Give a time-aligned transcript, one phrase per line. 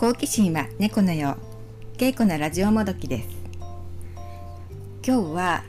[0.00, 1.36] 好奇心は猫のよ
[1.94, 3.28] う稽古のラジオもどきです。
[5.06, 5.62] 今日は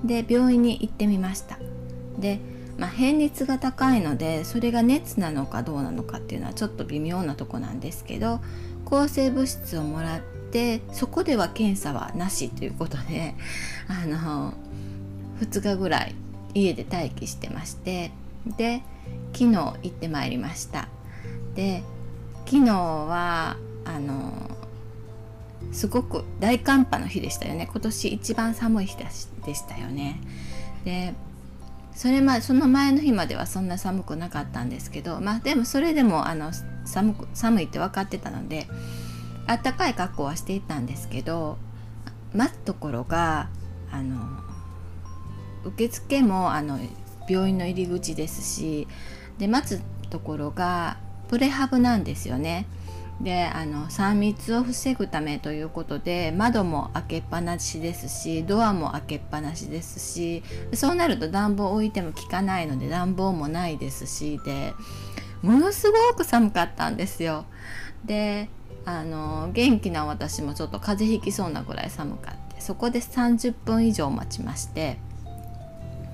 [0.04, 1.58] で病院に行ってみました。
[2.18, 2.38] で、
[2.76, 8.40] まあ、偏熱が高いのでそれが熱なのかどうなのかっていうのはちょっと微妙なとこなんですけど
[8.84, 13.34] 抗生物質をもらってそこでは検査はなしということで
[13.88, 14.52] あの
[15.40, 16.14] 2日ぐらい
[16.52, 18.10] 家で待機してまして
[18.58, 18.82] で
[19.32, 20.88] 昨日行ってまいりました。
[21.54, 21.82] で
[22.44, 24.50] 昨日はあの
[25.72, 27.68] すごく大寒波の日でしたよね。
[27.70, 30.20] 今年一番寒い日でしたよね。
[30.84, 31.14] で
[31.94, 36.50] それまその前の日まではそんな寒くなかったんですけどまあでもそれでもあの
[36.84, 38.66] 寒く寒いって分かってたので
[39.46, 41.58] あったかい格好はしていたんですけど
[42.34, 43.50] 待つところが
[43.90, 44.16] あの
[45.64, 46.78] 受付もあの
[47.28, 48.88] 病院の入り口ですし
[49.38, 50.96] で待つところが
[51.32, 52.66] プレハブなんですよね。
[53.22, 60.42] であの3密を防ぐためということで窓も開けっぱなしですしドアも開けっぱなしですし
[60.74, 64.74] そうなると暖房置いても効かないので暖房もないですしで
[65.40, 67.46] ものすごく寒かったんですよ。
[68.04, 68.50] で
[68.84, 74.98] あの元気な私もちょっと風邪ひきそうなぐらい寒かってそこで30分以上待ちまして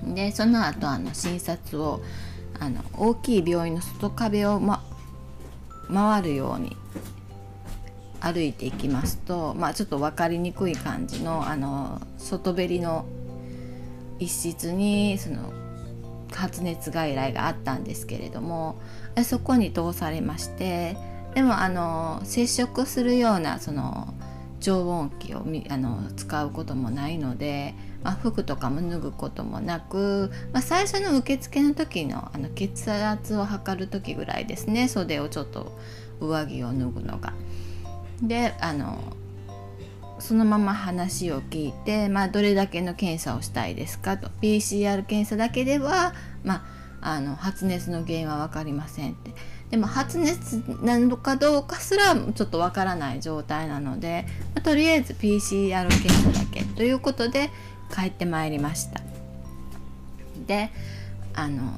[0.05, 1.99] でその後あの診察を
[2.61, 4.83] あの大きい病院の外壁を、ま、
[5.93, 6.75] 回るように
[8.21, 13.05] 歩いていきますと、まあ、ちょっと分かりにくい感じのあの外べりの
[14.19, 15.53] 一室にその
[16.33, 18.79] 発熱外来があったんですけれども
[19.23, 20.97] そこに通されまして
[21.33, 24.13] でもあの接触するようなその
[24.59, 35.77] 常温器をあの使うこともないので、まあ、服とかも脱ぐこともなく、まあ、最初の受付の時のあの血圧を測る時ぐらいですね袖をちょっと
[36.19, 37.33] 上着を脱ぐのが。
[38.21, 38.97] であの
[40.19, 46.63] そのまま話を聞いて、まあ、どれだけの検査をしたいですかと PCR 検査だけでは、まあ、
[47.01, 49.31] あの発熱の原因は分かりませんって。
[49.69, 57.51] でも発熱なのかどうかすらちょっと分からない状態なので、まあ、とりあえず PCR 検査だけということで
[57.93, 59.01] 帰ってまいりました。
[60.47, 60.71] で
[61.35, 61.71] あの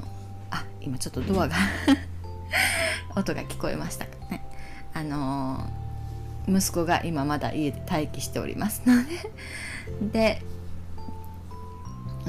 [0.52, 1.56] あ今ちょっとドアが
[3.16, 4.46] 音が聞こえましたかね。
[4.94, 5.70] あの
[6.48, 9.12] 息子が今まだ家で待機しておりますので。
[10.14, 10.42] で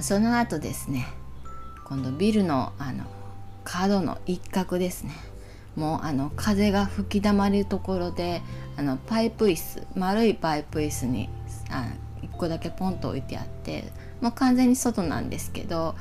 [0.00, 1.06] その後ですね
[1.92, 3.04] 今度ビルのあの
[3.64, 5.12] 角の一角ですね。
[5.76, 8.41] もうあの風が吹き溜まるところで
[8.78, 11.28] あのパイプ椅子丸いパイプ椅子に
[11.70, 11.92] あ
[12.22, 13.92] 1個だけポンと置いてあって
[14.22, 15.94] もう完全に外なんですけど、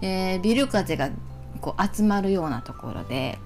[0.00, 1.10] えー、ビル風が
[1.60, 3.38] こう集まるようなところで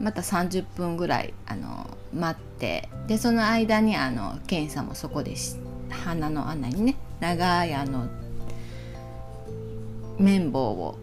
[0.00, 5.56] また30分ぐらいあの待ってでその間にあの検査もそこでし
[5.88, 8.08] 鼻の穴にね長いあの
[10.18, 10.98] 綿棒を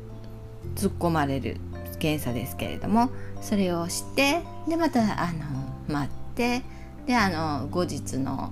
[0.75, 1.57] 突っ込まれる
[1.99, 3.09] 検査ですけれども
[3.41, 6.61] それをしてでまたあの待って
[7.05, 8.51] であの後日の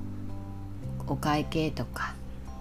[1.08, 2.14] お会計とか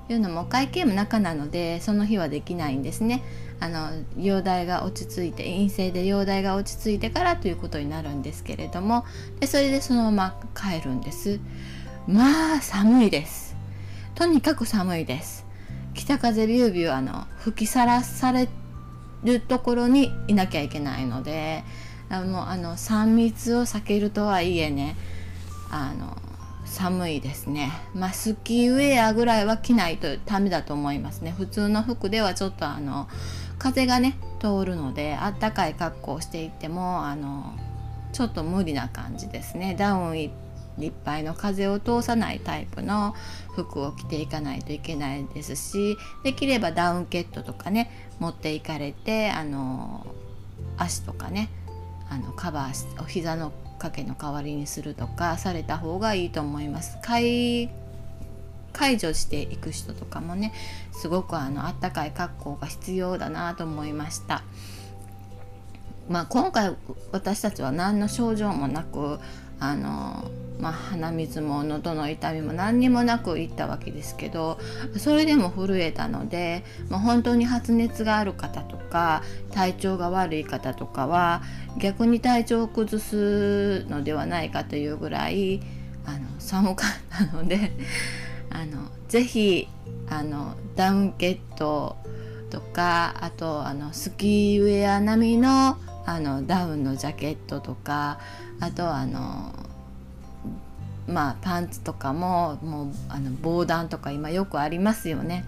[0.08, 3.22] いうのもお会計も中なのでその日はできないんですね。
[3.60, 9.04] あの容体が落ち着いて陰性で容体が落ち着いてからということになるんですけれども
[9.38, 11.38] でそれでそのまま帰るんです。
[12.08, 13.54] まあ寒いです。
[14.16, 15.46] とにかく寒いです。
[15.94, 18.48] 北風ビュービューあの吹きさらされ
[19.24, 21.64] るところにいなきゃいけないので
[22.08, 24.96] あのあの3密を避けるとはいえね
[25.70, 26.16] あの
[26.64, 27.70] 寒いですね。
[27.94, 31.34] まあ、スキーウェアぐらいは着ないとダメだと思いますね。
[31.36, 33.08] 普通の服ではちょっとあの
[33.58, 37.52] 風がね通るのであったかい格好をしていってもあの
[38.12, 39.74] ちょっと無理な感じですね。
[39.78, 40.18] ダウン
[40.78, 43.14] いっぱいの風を通さないタイプの
[43.54, 50.06] 服を着ていかないといけないですしできればダウンケットとかね持っていかれてあの
[50.78, 51.50] 足とかね
[52.08, 56.98] あのカバーしお膝の掛けの代わりにするとかされた方がいいと思います。
[57.02, 57.70] 解
[58.72, 60.52] 解除していく人とかもね
[60.92, 64.42] すごくあのあったかい格好が必要だなと思いました。
[66.08, 66.74] まあ、今回
[67.12, 69.20] 私たちは何の症状もなく
[69.62, 70.28] あの、
[70.58, 74.58] まあ、鼻水も喉の痛みも何にもなく行ったわけですけど
[74.98, 79.22] それでも震えたので、まあ、本当に発熱がある方とか
[79.52, 81.42] 体調が悪い方とかは
[81.78, 85.62] 逆に体調を崩すのではないかというぐらい
[86.04, 87.70] あの寒かったので
[88.50, 89.68] あのぜひ
[90.10, 91.96] あのダウンケット
[92.50, 98.18] とかあとあのスキーウェア並みのあのダウンのジャケットとか
[98.60, 99.52] あとあの
[101.06, 105.44] まあパンツとかももうあの防弾とか今よくありますよね。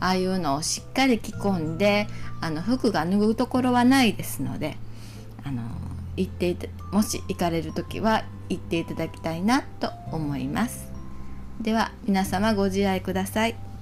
[0.00, 2.06] ああいうのをしっかり着込んで
[2.40, 4.76] あの服が脱ぐところはないですので
[5.44, 5.62] あの
[6.16, 10.88] 行っていたもし行かれる時は行っていただきたいなと思います。
[11.60, 13.73] では皆様ご自愛ください。